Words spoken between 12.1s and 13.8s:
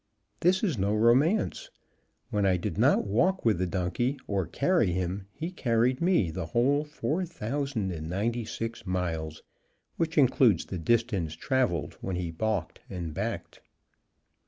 he balked and backed.